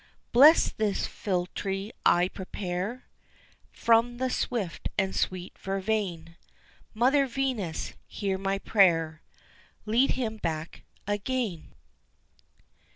[0.31, 3.05] Bless this philtre I prepare
[3.71, 6.37] From the swift and sweet vervain;
[6.95, 9.21] Mother Venus, hear my prayer
[9.85, 11.75] Lead him back again!